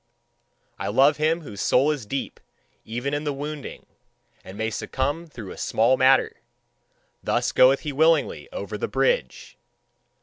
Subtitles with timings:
[0.79, 2.39] I love him whose soul is deep
[2.83, 3.85] even in the wounding,
[4.43, 6.37] and may succumb through a small matter:
[7.23, 9.57] thus goeth he willingly over the bridge.